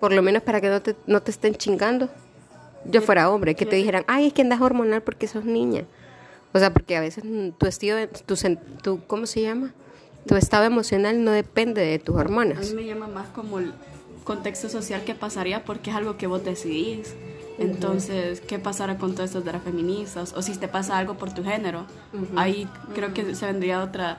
por 0.00 0.12
lo 0.12 0.22
menos 0.22 0.42
para 0.42 0.60
que 0.60 0.68
no 0.68 0.82
te, 0.82 0.96
no 1.06 1.22
te 1.22 1.30
estén 1.30 1.54
chingando, 1.54 2.08
yo 2.86 3.00
fuera 3.00 3.30
hombre, 3.30 3.54
que 3.54 3.66
te 3.66 3.76
dijeran, 3.76 4.04
ay, 4.06 4.26
es 4.26 4.32
que 4.32 4.42
andas 4.42 4.60
hormonal 4.60 5.02
porque 5.02 5.26
sos 5.26 5.44
niña. 5.44 5.84
O 6.52 6.58
sea, 6.58 6.72
porque 6.72 6.96
a 6.96 7.00
veces 7.00 7.24
tu 7.58 7.66
estilo, 7.66 7.96
tu, 8.26 8.36
tu, 8.82 9.04
¿cómo 9.06 9.26
se 9.26 9.42
llama? 9.42 9.72
Tu 10.26 10.36
estado 10.36 10.64
emocional 10.64 11.24
no 11.24 11.32
depende 11.32 11.82
de 11.82 11.98
tus 11.98 12.14
a 12.14 12.18
mí 12.18 12.24
hormonas. 12.24 12.72
me 12.72 12.84
llama 12.84 13.08
más 13.08 13.28
como 13.28 13.58
el 13.58 13.72
contexto 14.24 14.68
social 14.68 15.04
que 15.04 15.14
pasaría 15.14 15.64
porque 15.64 15.90
es 15.90 15.96
algo 15.96 16.16
que 16.16 16.26
vos 16.26 16.44
decidís. 16.44 17.14
Entonces, 17.58 18.40
¿qué 18.40 18.58
pasará 18.58 18.98
con 18.98 19.14
todos 19.14 19.30
estos 19.30 19.44
de 19.44 19.52
las 19.52 19.62
feministas? 19.62 20.32
O 20.36 20.42
si 20.42 20.56
te 20.56 20.66
pasa 20.68 20.98
algo 20.98 21.14
por 21.14 21.32
tu 21.32 21.44
género. 21.44 21.86
Ahí 22.36 22.68
creo 22.94 23.12
que 23.14 23.34
se 23.34 23.46
vendría 23.46 23.82
otra 23.82 24.18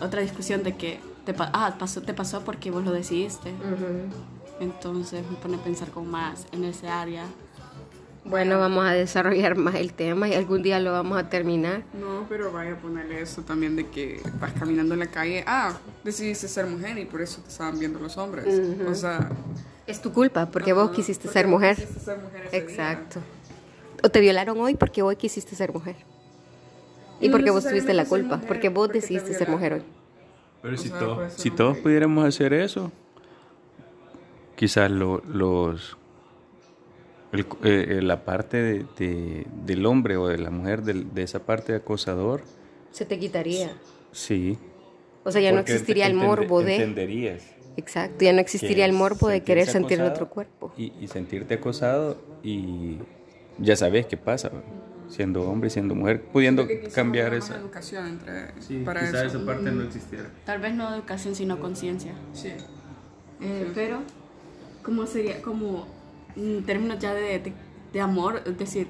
otra 0.00 0.20
discusión 0.20 0.62
de 0.62 0.76
que 0.76 1.00
te, 1.24 1.34
pa- 1.34 1.50
ah, 1.52 1.76
pasó, 1.78 2.02
te 2.02 2.14
pasó 2.14 2.42
porque 2.44 2.70
vos 2.70 2.84
lo 2.84 2.92
decidiste. 2.92 3.52
Entonces 4.60 5.24
me 5.30 5.36
pone 5.36 5.56
a 5.56 5.60
pensar 5.64 5.90
como 5.90 6.10
más 6.10 6.46
en 6.52 6.64
ese 6.64 6.88
área. 6.88 7.24
Bueno, 8.24 8.58
vamos 8.58 8.86
a 8.86 8.92
desarrollar 8.92 9.54
más 9.56 9.74
el 9.74 9.92
tema 9.92 10.28
y 10.28 10.34
algún 10.34 10.62
día 10.62 10.80
lo 10.80 10.92
vamos 10.92 11.18
a 11.18 11.28
terminar. 11.28 11.82
No, 11.92 12.24
pero 12.28 12.50
vaya 12.52 12.72
a 12.72 12.76
ponerle 12.78 13.20
eso 13.20 13.42
también 13.42 13.76
de 13.76 13.88
que 13.88 14.22
vas 14.40 14.52
caminando 14.54 14.94
en 14.94 15.00
la 15.00 15.08
calle, 15.08 15.44
ah, 15.46 15.76
decidiste 16.04 16.48
ser 16.48 16.64
mujer 16.66 16.96
y 16.96 17.04
por 17.04 17.20
eso 17.20 17.42
te 17.42 17.48
estaban 17.50 17.78
viendo 17.78 17.98
los 17.98 18.16
hombres. 18.16 18.46
O 18.88 18.94
sea, 18.94 19.28
Es 19.86 20.00
tu 20.00 20.10
culpa, 20.12 20.46
porque 20.50 20.72
vos 20.72 20.84
ajá, 20.86 20.94
quisiste 20.94 21.24
porque 21.24 21.38
ser 21.38 21.46
vos 21.46 21.52
mujer. 21.60 21.76
quisiste 21.76 22.00
ser 22.00 22.18
mujer 22.18 22.46
ese 22.46 22.50
día. 22.56 22.60
Exacto. 22.70 23.20
O 24.02 24.08
te 24.08 24.20
violaron 24.20 24.58
hoy 24.58 24.74
porque 24.76 25.02
hoy 25.02 25.16
quisiste 25.16 25.54
ser 25.54 25.72
mujer. 25.74 25.96
Y 27.20 27.28
No 27.28 27.32
porque 27.32 27.50
vos 27.50 27.64
tuviste 27.66 27.94
la 27.94 28.04
culpa, 28.06 28.36
mujer, 28.36 28.48
porque 28.48 28.68
vos 28.68 28.86
porque 28.88 29.00
decidiste 29.00 29.34
ser 29.34 29.48
mujer 29.48 29.72
hoy. 29.74 29.82
Pero 30.62 30.74
O 30.74 30.78
si, 30.78 30.88
sea, 30.88 30.98
to- 30.98 31.14
puede 31.16 31.30
ser 31.30 31.40
si 31.40 31.50
todos 31.50 31.78
pudiéramos 31.78 32.24
hacer 32.24 32.52
eso, 32.52 32.90
quizás 34.56 34.90
lo- 34.90 35.22
los 35.26 35.96
el- 37.32 37.40
eh, 37.64 37.96
eh, 37.98 38.02
la 38.02 38.24
parte 38.24 38.56
de- 38.58 38.86
de- 38.96 39.46
del 39.64 39.86
hombre 39.86 40.16
o 40.16 40.28
de 40.28 40.38
la 40.38 40.50
mujer 40.50 40.82
del- 40.82 41.12
de 41.12 41.22
esa 41.24 41.40
parte 41.40 41.72
de 41.72 41.78
acosador, 41.78 42.42
Se 42.92 43.04
te 43.04 43.18
quitaría. 43.18 43.72
sí. 44.12 44.56
O 45.26 45.32
sea, 45.32 45.40
ya 45.40 45.50
no 45.52 45.56
Porque 45.58 45.72
existiría 45.72 46.06
el 46.06 46.12
morbo 46.14 46.62
de... 46.62 46.76
Entenderías. 46.76 47.42
Exacto, 47.78 48.24
ya 48.24 48.32
no 48.34 48.40
existiría 48.40 48.84
el 48.84 48.92
morbo 48.92 49.28
de 49.28 49.42
querer 49.42 49.66
sentir 49.66 50.00
otro 50.02 50.28
cuerpo. 50.28 50.70
Y, 50.76 50.92
y 51.00 51.08
sentirte 51.08 51.54
acosado 51.54 52.18
y 52.42 52.98
ya 53.58 53.74
sabes 53.74 54.04
qué 54.06 54.16
pasa. 54.18 54.50
Siendo 55.08 55.42
hombre, 55.48 55.70
siendo 55.70 55.94
mujer, 55.94 56.22
pudiendo 56.22 56.66
cambiar 56.94 57.34
esa... 57.34 57.56
educación 57.56 58.06
entre, 58.08 58.60
Sí, 58.60 58.82
para 58.84 59.00
quizás 59.00 59.24
eso. 59.26 59.36
esa 59.38 59.46
parte 59.46 59.70
no 59.70 59.82
existiera. 59.84 60.30
Tal 60.44 60.60
vez 60.60 60.74
no 60.74 60.92
educación, 60.94 61.34
sino 61.34 61.60
conciencia. 61.60 62.12
Sí. 62.32 62.52
Eh, 63.40 63.70
pero, 63.74 63.98
¿cómo 64.82 65.06
sería? 65.06 65.42
Como 65.42 65.86
en 66.36 66.64
términos 66.64 66.98
ya 66.98 67.14
de, 67.14 67.38
de, 67.38 67.52
de 67.92 68.00
amor, 68.00 68.42
es 68.46 68.58
decir, 68.58 68.88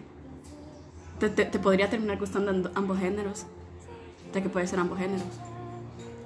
te, 1.19 1.29
te, 1.29 1.45
te 1.45 1.59
podría 1.59 1.89
terminar 1.91 2.19
gustando 2.19 2.53
amb- 2.53 2.71
ambos 2.75 2.99
géneros, 2.99 3.47
ya 4.33 4.43
que 4.43 4.49
puede 4.49 4.67
ser 4.67 4.79
ambos 4.79 4.99
géneros. 4.99 5.27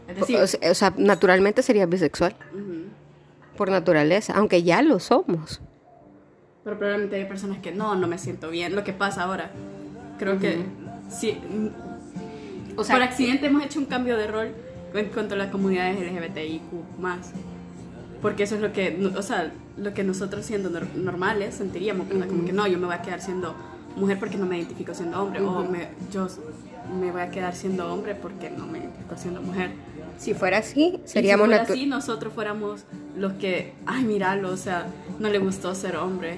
Es 0.09 0.17
decir, 0.17 0.37
O 0.41 0.47
sea, 0.47 0.71
o 0.71 0.75
sea, 0.75 0.95
naturalmente 0.97 1.63
sería 1.63 1.87
bisexual. 1.87 2.35
ujú. 2.55 2.85
Por 3.57 3.71
naturaleza, 3.71 4.35
aunque 4.37 4.63
ya 4.63 4.83
lo 4.83 5.01
somos. 5.01 5.61
pero 6.65 6.79
probablemente 6.79 7.17
hay 7.17 7.25
personas 7.25 7.59
que 7.59 7.73
no, 7.73 7.95
no 7.97 8.07
me 8.07 8.19
siento 8.19 8.51
bien. 8.51 8.75
Lo 8.77 8.85
que 8.85 8.93
pasa 8.93 9.23
ahora, 9.25 9.51
creo 10.19 10.39
que 10.39 10.59
sí. 11.11 11.39
O 12.77 12.85
sea, 12.85 12.97
por 12.97 13.03
accidente 13.03 13.47
hemos 13.47 13.65
hecho 13.65 13.79
un 13.81 13.87
cambio 13.87 14.17
de 14.17 14.27
rol 14.27 14.53
en 14.95 15.07
cuanto 15.07 15.35
a 15.35 15.39
las 15.39 15.51
comunidades 15.51 15.99
LGBTIQ 16.01 16.63
más. 17.01 17.33
Porque 18.23 18.43
eso 18.45 18.57
es 18.57 18.61
lo 18.61 18.73
que, 18.73 19.11
o 19.17 19.23
sea, 19.23 19.53
lo 19.77 19.95
que 19.95 20.03
nosotros 20.05 20.45
siendo 20.45 20.71
nor- 20.71 20.93
normales 20.95 21.55
sentiríamos, 21.55 22.09
¿verdad? 22.09 22.27
Como 22.29 22.45
que 22.45 22.53
no, 22.53 22.67
yo 22.67 22.79
me 22.79 22.87
voy 22.87 22.95
a 22.95 23.03
quedar 23.03 23.21
siendo 23.21 23.55
mujer 23.97 24.19
porque 24.19 24.37
no 24.37 24.47
me 24.47 24.59
identifico 24.59 24.93
siendo 24.95 25.23
hombre, 25.23 25.41
o 25.41 25.65
me, 25.65 25.89
yo 26.13 26.27
me 27.01 27.11
voy 27.13 27.21
a 27.21 27.31
quedar 27.31 27.55
siendo 27.55 27.93
hombre 27.93 28.15
porque 28.15 28.51
no 28.51 28.67
me 28.67 28.79
identifico 28.79 29.17
siendo 29.17 29.41
mujer. 29.43 29.71
Si 30.19 30.35
fuera 30.35 30.59
así, 30.59 31.01
seríamos 31.05 31.47
si 31.47 31.51
fuera 31.51 31.65
natu- 31.67 31.71
así, 31.73 31.87
nosotros 31.87 32.33
fuéramos 32.35 32.85
los 33.17 33.35
que, 33.35 33.73
ay, 33.87 34.05
míralo, 34.05 34.51
o 34.51 34.57
sea, 34.57 34.87
no 35.21 35.29
le 35.29 35.39
gustó 35.39 35.75
ser 35.75 35.97
hombre, 35.97 36.37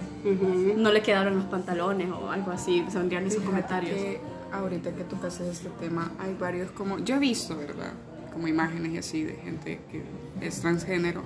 no 0.76 0.92
le 0.92 1.00
quedaron 1.02 1.36
los 1.36 1.44
pantalones 1.46 2.08
o 2.10 2.30
algo 2.30 2.50
así, 2.50 2.84
se 2.90 2.98
vendrían 2.98 3.26
esos 3.26 3.42
comentarios. 3.42 3.94
que 3.94 4.20
ahorita 4.52 4.92
que 4.94 5.04
tocas 5.04 5.40
este 5.40 5.68
tema, 5.80 6.12
hay 6.18 6.36
varios 6.38 6.70
como, 6.72 6.98
yo 6.98 7.16
he 7.16 7.18
visto, 7.18 7.56
¿verdad? 7.56 7.92
Como 8.32 8.48
imágenes 8.48 8.92
y 8.92 8.98
así 8.98 9.24
de 9.24 9.34
gente 9.36 9.80
que 9.90 10.02
es 10.46 10.60
transgénero, 10.60 11.22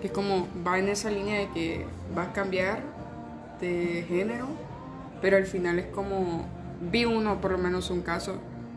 que 0.00 0.08
como 0.10 0.48
va 0.66 0.78
en 0.78 0.88
esa 0.88 1.10
línea 1.10 1.38
de 1.40 1.48
que 1.50 1.86
va 2.16 2.22
a 2.24 2.32
cambiar 2.32 2.82
de 3.60 4.04
género, 4.08 4.46
pero 5.20 5.36
al 5.36 5.44
final 5.46 5.78
es 5.78 5.86
como, 5.86 6.46
vi 6.90 7.04
uno, 7.04 7.40
por 7.40 7.50
lo 7.52 7.58
menos 7.58 7.90
un 7.90 8.02
caso, 8.02 8.36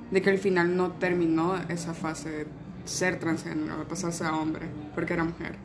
de 0.09 0.21
que 0.21 0.29
al 0.31 0.39
final 0.39 0.75
no 0.75 0.91
terminó 0.93 1.55
esa 1.69 1.93
fase 1.93 2.29
de 2.29 2.45
ser 2.85 3.19
transgénero, 3.19 3.77
de 3.77 3.85
pasarse 3.85 4.23
a 4.23 4.35
hombre, 4.35 4.67
porque 4.95 5.13
era 5.13 5.23
mujer. 5.23 5.55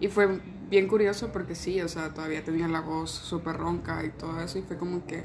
Y 0.00 0.08
fue 0.08 0.40
bien 0.70 0.86
curioso 0.86 1.30
porque 1.32 1.54
sí, 1.54 1.80
o 1.80 1.88
sea, 1.88 2.12
todavía 2.14 2.44
tenía 2.44 2.68
la 2.68 2.80
voz 2.80 3.10
súper 3.10 3.56
ronca 3.56 4.04
y 4.04 4.10
todo 4.10 4.40
eso, 4.40 4.58
y 4.58 4.62
fue 4.62 4.76
como 4.76 5.06
que, 5.06 5.24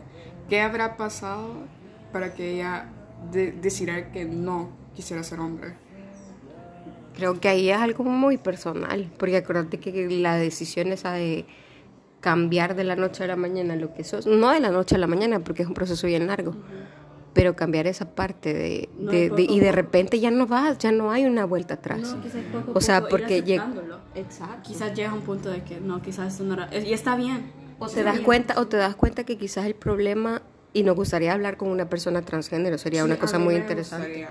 ¿qué 0.50 0.62
habrá 0.62 0.98
pasado 0.98 1.54
para 2.12 2.34
que 2.34 2.56
ella 2.56 2.90
de- 3.32 3.52
decidiera 3.52 4.12
que 4.12 4.26
no 4.26 4.70
quisiera 4.96 5.22
ser 5.24 5.40
hombre? 5.40 5.76
Creo 7.16 7.40
que 7.40 7.48
ahí 7.48 7.70
es 7.70 7.78
algo 7.78 8.04
muy 8.04 8.38
personal, 8.38 9.12
porque 9.20 9.38
acuérdate 9.38 9.80
que 9.80 10.10
la 10.10 10.36
decisión 10.36 10.88
esa 10.92 11.12
de 11.12 11.46
cambiar 12.22 12.76
de 12.76 12.86
la 12.86 12.96
noche 12.96 13.24
a 13.24 13.28
la 13.28 13.36
mañana 13.36 13.76
lo 13.76 13.94
que 13.94 14.04
sos, 14.04 14.26
no 14.26 14.50
de 14.52 14.60
la 14.60 14.72
noche 14.72 14.96
a 14.96 14.98
la 14.98 15.08
mañana, 15.08 15.40
porque 15.42 15.62
es 15.64 15.68
un 15.68 15.74
proceso 15.76 16.08
bien 16.08 16.26
largo, 16.26 16.56
pero 17.34 17.56
cambiar 17.56 17.88
esa 17.88 18.06
parte 18.14 18.54
de, 18.54 18.90
No, 18.98 19.12
de- 19.12 19.30
poco 19.30 19.36
de- 19.42 19.48
y 19.54 19.60
de 19.60 19.72
repente 19.72 20.20
ya 20.20 20.32
no 20.32 20.46
vas, 20.48 20.78
ya 20.78 20.92
no 20.92 21.12
hay 21.12 21.26
una 21.26 21.46
vuelta 21.46 21.74
atrás. 21.76 22.16
No, 22.16 22.22
poco 22.66 22.78
o 22.78 22.82
sea, 22.82 23.00
poco 23.00 23.10
porque 23.10 23.42
llega... 23.42 23.72
Exacto. 24.16 24.60
Quizás 24.64 24.94
llega 24.94 25.10
a 25.10 25.14
un 25.16 25.22
punto 25.22 25.50
de 25.50 25.64
que 25.64 25.80
no, 25.80 26.02
quizás 26.02 26.34
eso 26.36 26.44
no 26.44 26.54
era, 26.54 26.70
y 26.78 26.94
está 26.94 27.16
bien. 27.16 27.52
O 27.80 27.88
te 27.88 28.04
das 28.04 28.20
cuenta, 28.22 28.60
o 28.60 28.68
te 28.68 28.78
das 28.78 28.96
cuenta 28.96 29.24
que 29.24 29.38
quizás 29.38 29.66
el 29.66 29.74
problema, 29.76 30.44
y 30.74 30.84
nos 30.84 30.96
gustaría 30.96 31.34
hablar 31.34 31.58
con 31.58 31.70
una 31.70 31.90
persona 31.90 32.22
transgénero, 32.22 32.78
sería 32.78 33.04
una 33.04 33.18
cosa 33.18 33.40
muy 33.40 33.56
interesante. 33.56 34.28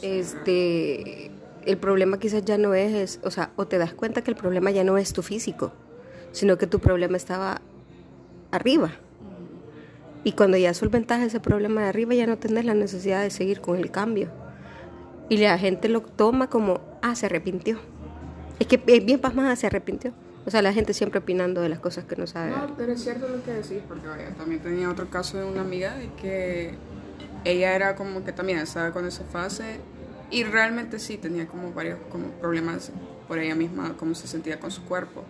gustaría. 0.00 0.18
Este, 0.18 1.30
el 1.66 1.76
problema 1.76 2.18
quizás 2.18 2.44
ya 2.44 2.56
no 2.58 2.74
es, 2.74 2.92
es, 2.94 3.20
o 3.24 3.30
sea, 3.30 3.50
o 3.56 3.66
te 3.66 3.78
das 3.78 3.92
cuenta 3.92 4.22
que 4.22 4.30
el 4.30 4.36
problema 4.36 4.70
ya 4.70 4.84
no 4.84 4.96
es 4.96 5.12
tu 5.12 5.22
físico, 5.22 5.72
sino 6.32 6.56
que 6.56 6.66
tu 6.66 6.78
problema 6.78 7.16
estaba 7.16 7.60
arriba. 8.50 8.92
Y 10.24 10.32
cuando 10.32 10.56
ya 10.56 10.74
solventas 10.74 11.22
ese 11.22 11.40
problema 11.40 11.82
de 11.82 11.88
arriba, 11.88 12.14
ya 12.14 12.26
no 12.26 12.38
tenés 12.38 12.64
la 12.64 12.74
necesidad 12.74 13.22
de 13.22 13.30
seguir 13.30 13.60
con 13.60 13.76
el 13.76 13.90
cambio. 13.90 14.30
Y 15.28 15.38
la 15.38 15.58
gente 15.58 15.88
lo 15.88 16.00
toma 16.02 16.48
como, 16.48 16.80
ah, 17.02 17.14
se 17.14 17.26
arrepintió. 17.26 17.78
Es 18.58 18.66
que 18.66 18.82
es 18.86 19.04
bien 19.04 19.20
pasmada, 19.20 19.54
se 19.56 19.66
arrepintió. 19.66 20.12
O 20.46 20.50
sea, 20.50 20.62
la 20.62 20.72
gente 20.72 20.94
siempre 20.94 21.20
opinando 21.20 21.60
de 21.60 21.68
las 21.68 21.78
cosas 21.78 22.04
que 22.04 22.16
no 22.16 22.26
sabe. 22.26 22.50
No, 22.50 22.74
pero 22.76 22.92
es 22.92 23.02
cierto 23.02 23.28
lo 23.28 23.42
que 23.42 23.52
decís, 23.52 23.82
porque 23.86 24.08
vaya, 24.08 24.30
también 24.34 24.62
tenía 24.62 24.90
otro 24.90 25.10
caso 25.10 25.38
de 25.38 25.44
una 25.44 25.60
amiga 25.60 25.94
de 25.94 26.10
que 26.14 26.74
ella 27.44 27.74
era 27.74 27.96
como 27.96 28.24
que 28.24 28.32
también 28.32 28.58
estaba 28.58 28.92
con 28.92 29.06
esa 29.06 29.24
fase 29.24 29.78
y 30.30 30.44
realmente 30.44 30.98
sí 30.98 31.18
tenía 31.18 31.46
como 31.46 31.72
varios 31.72 31.98
como 32.10 32.28
problemas 32.32 32.92
por 33.26 33.38
ella 33.38 33.54
misma, 33.54 33.94
cómo 33.98 34.14
se 34.14 34.26
sentía 34.26 34.58
con 34.58 34.70
su 34.70 34.82
cuerpo. 34.84 35.24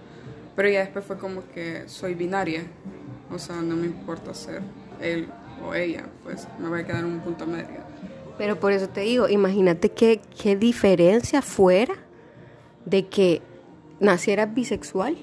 Pero 0.57 0.68
ya 0.68 0.80
después 0.80 1.04
fue 1.04 1.18
como 1.18 1.42
que 1.52 1.88
soy 1.88 2.14
binaria, 2.14 2.62
o 3.32 3.38
sea, 3.38 3.56
no 3.56 3.76
me 3.76 3.87
importa 3.87 4.32
ser 4.35 4.62
él 5.00 5.28
o 5.66 5.75
ella, 5.75 6.06
pues 6.25 6.47
me 6.58 6.68
voy 6.68 6.80
a 6.80 6.85
quedar 6.87 7.00
en 7.00 7.06
un 7.12 7.20
punto 7.20 7.47
medio. 7.47 7.87
Pero 8.38 8.58
por 8.61 8.73
eso 8.73 8.88
te 8.88 9.00
digo, 9.00 9.28
imagínate 9.28 9.90
qué, 9.90 10.20
qué 10.40 10.56
diferencia 10.56 11.42
fuera 11.42 11.94
de 12.85 13.06
que 13.06 13.42
nacieras 14.00 14.54
bisexual 14.54 15.16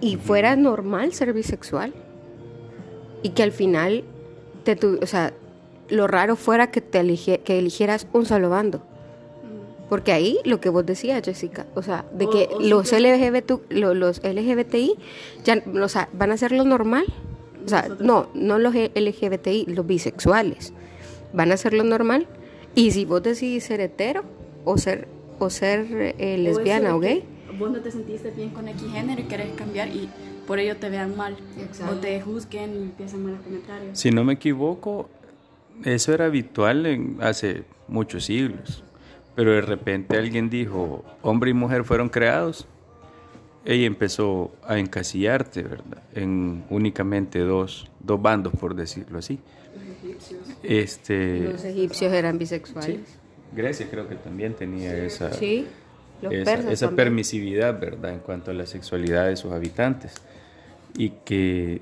y 0.00 0.16
fuera 0.16 0.56
normal 0.56 1.12
ser 1.12 1.32
bisexual 1.32 1.92
y 3.22 3.30
que 3.30 3.42
al 3.42 3.52
final 3.52 4.04
te 4.64 4.76
tu- 4.76 4.98
o 5.02 5.06
sea, 5.06 5.32
lo 5.88 6.06
raro 6.06 6.36
fuera 6.36 6.70
que 6.70 6.80
te 6.80 7.00
elige- 7.00 7.40
que 7.40 7.58
eligieras 7.58 8.06
un 8.12 8.24
solo 8.26 8.48
bando. 8.50 8.82
Porque 9.92 10.12
ahí 10.12 10.38
lo 10.46 10.58
que 10.58 10.70
vos 10.70 10.86
decías, 10.86 11.20
Jessica, 11.22 11.66
o 11.74 11.82
sea, 11.82 12.06
de 12.14 12.24
O- 12.24 12.30
que 12.30 12.48
o 12.50 12.60
los, 12.60 12.88
simplemente- 12.88 13.26
LGBT, 13.42 13.60
lo- 13.68 13.92
los 13.92 14.22
LGBTI 14.24 14.94
ya, 15.44 15.62
o 15.82 15.88
sea, 15.90 16.08
van 16.14 16.30
a 16.32 16.38
ser 16.38 16.52
lo 16.52 16.64
normal. 16.64 17.04
O 17.62 17.68
sea, 17.68 17.88
no, 18.00 18.28
no 18.32 18.58
los 18.58 18.74
LGBTI, 18.74 19.66
los 19.66 19.86
bisexuales. 19.86 20.72
Van 21.34 21.52
a 21.52 21.58
ser 21.58 21.74
lo 21.74 21.84
normal. 21.84 22.26
Y 22.74 22.92
si 22.92 23.04
vos 23.04 23.22
decidís 23.22 23.64
ser 23.64 23.80
hetero 23.82 24.24
o 24.64 24.78
ser, 24.78 25.08
o 25.38 25.50
ser 25.50 25.86
eh, 26.18 26.38
lesbiana 26.38 26.96
o, 26.96 27.00
de 27.00 27.06
gay, 27.08 27.24
Vos 27.58 27.70
no 27.70 27.80
te 27.82 27.90
sentiste 27.90 28.30
bien 28.30 28.48
con 28.48 28.66
X 28.68 28.90
género 28.90 29.20
y 29.20 29.24
querés 29.24 29.50
cambiar 29.56 29.88
y 29.88 30.08
por 30.46 30.58
ello 30.58 30.78
te 30.78 30.88
vean 30.88 31.14
mal. 31.18 31.36
Exacto. 31.60 31.96
O 31.96 31.98
te 31.98 32.18
juzguen 32.22 32.74
y 32.74 32.78
empiezan 32.78 33.24
malos 33.24 33.40
comentarios. 33.42 33.98
Si 33.98 34.10
no 34.10 34.24
me 34.24 34.32
equivoco, 34.32 35.10
eso 35.84 36.14
era 36.14 36.24
habitual 36.24 36.86
en, 36.86 37.18
hace 37.20 37.64
muchos 37.88 38.24
siglos. 38.24 38.82
Pero 39.34 39.52
de 39.52 39.62
repente 39.62 40.16
alguien 40.16 40.50
dijo, 40.50 41.04
hombre 41.22 41.50
y 41.50 41.54
mujer 41.54 41.84
fueron 41.84 42.08
creados. 42.08 42.66
Ella 43.64 43.86
empezó 43.86 44.52
a 44.66 44.78
encasillarte, 44.78 45.62
¿verdad? 45.62 46.02
En 46.14 46.64
únicamente 46.68 47.38
dos, 47.38 47.88
dos 48.00 48.20
bandos, 48.20 48.52
por 48.54 48.74
decirlo 48.74 49.18
así. 49.18 49.38
Este, 50.62 51.40
los 51.40 51.64
egipcios 51.64 52.12
eran 52.12 52.38
bisexuales. 52.38 53.00
Grecia 53.54 53.86
creo 53.90 54.08
que 54.08 54.16
también 54.16 54.54
tenía 54.54 54.96
esa, 54.96 55.32
Sí, 55.32 55.66
los 56.20 56.32
esa, 56.32 56.44
persas 56.44 56.72
esa 56.72 56.86
también. 56.86 57.06
permisividad, 57.06 57.78
¿verdad? 57.78 58.12
En 58.12 58.18
cuanto 58.20 58.50
a 58.50 58.54
la 58.54 58.66
sexualidad 58.66 59.26
de 59.26 59.36
sus 59.36 59.52
habitantes. 59.52 60.14
Y 60.96 61.10
que 61.24 61.80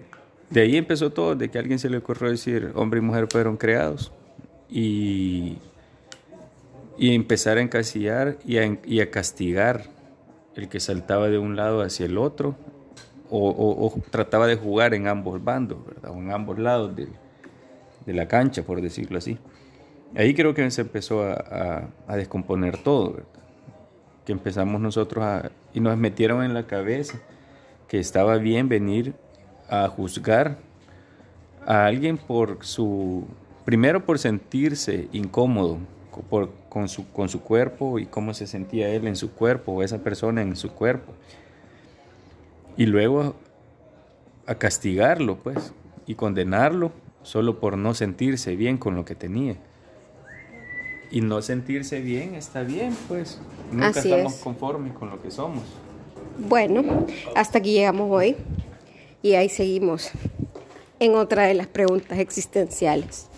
de 0.50 0.60
ahí 0.62 0.76
empezó 0.76 1.10
todo, 1.10 1.34
de 1.34 1.48
que 1.48 1.58
a 1.58 1.60
alguien 1.60 1.78
se 1.78 1.88
le 1.88 1.96
ocurrió 1.96 2.30
decir, 2.30 2.72
hombre 2.74 2.98
y 2.98 3.02
mujer 3.02 3.26
fueron 3.30 3.56
creados. 3.56 4.12
Y, 4.68 5.58
y 7.00 7.14
empezar 7.16 7.58
a 7.58 7.62
encasillar 7.62 8.38
y 8.46 8.58
a, 8.58 8.78
y 8.84 9.00
a 9.00 9.10
castigar 9.10 9.84
el 10.54 10.68
que 10.68 10.80
saltaba 10.80 11.30
de 11.30 11.38
un 11.38 11.56
lado 11.56 11.82
hacia 11.82 12.06
el 12.06 12.18
otro, 12.18 12.56
o, 13.30 13.48
o- 13.50 13.86
o 13.86 14.00
trataba 14.10 14.46
de 14.46 14.56
jugar 14.56 14.94
en 14.94 15.08
ambos 15.08 15.42
bandos, 15.42 15.78
¿verdad? 15.86 16.12
O 16.12 16.16
en 16.18 16.30
ambos 16.32 16.58
lados 16.58 16.94
de, 16.96 17.08
de 18.06 18.12
la 18.12 18.28
cancha, 18.28 18.62
por 18.64 18.82
decirlo 18.82 19.18
así. 19.18 19.38
Ahí 20.16 20.34
creo 20.34 20.54
que 20.54 20.70
se 20.70 20.82
empezó 20.82 21.22
a, 21.24 21.32
a- 21.34 21.88
a 22.08 22.16
descomponer 22.16 22.76
todo, 22.78 23.12
¿verdad? 23.14 23.28
Que 24.26 24.32
empezamos 24.32 24.80
nosotros 24.80 25.24
a... 25.24 25.50
y 25.72 25.80
nos 25.80 25.96
metieron 25.96 26.44
en 26.44 26.54
la 26.54 26.66
cabeza 26.66 27.18
que 27.88 27.98
estaba 27.98 28.36
bien 28.38 28.68
venir 28.68 29.14
a 29.68 29.88
juzgar 29.88 30.58
a 31.66 31.86
alguien 31.86 32.18
por 32.18 32.64
su... 32.64 33.26
primero 33.64 34.04
por 34.04 34.18
sentirse 34.18 35.08
incómodo, 35.12 35.78
por 36.28 36.50
con 36.70 36.88
su, 36.88 37.10
con 37.12 37.28
su 37.28 37.42
cuerpo 37.42 37.98
y 37.98 38.06
cómo 38.06 38.32
se 38.32 38.46
sentía 38.46 38.88
él 38.88 39.06
en 39.06 39.16
su 39.16 39.32
cuerpo 39.32 39.72
o 39.72 39.82
esa 39.82 39.98
persona 39.98 40.40
en 40.40 40.56
su 40.56 40.70
cuerpo. 40.70 41.12
Y 42.78 42.86
luego 42.86 43.34
a 44.46 44.54
castigarlo, 44.54 45.36
pues, 45.36 45.74
y 46.06 46.14
condenarlo 46.14 46.92
solo 47.22 47.60
por 47.60 47.76
no 47.76 47.92
sentirse 47.92 48.56
bien 48.56 48.78
con 48.78 48.94
lo 48.94 49.04
que 49.04 49.14
tenía. 49.14 49.56
Y 51.10 51.20
no 51.20 51.42
sentirse 51.42 52.00
bien 52.00 52.36
está 52.36 52.62
bien, 52.62 52.96
pues. 53.08 53.40
Nunca 53.72 53.88
Así 53.88 54.10
estamos 54.10 54.34
es. 54.34 54.40
conformes 54.40 54.92
con 54.92 55.10
lo 55.10 55.20
que 55.20 55.30
somos. 55.30 55.64
Bueno, 56.38 57.06
hasta 57.34 57.58
aquí 57.58 57.72
llegamos 57.72 58.08
hoy 58.10 58.36
y 59.22 59.34
ahí 59.34 59.48
seguimos 59.48 60.10
en 61.00 61.16
otra 61.16 61.44
de 61.44 61.54
las 61.54 61.66
preguntas 61.66 62.18
existenciales. 62.18 63.29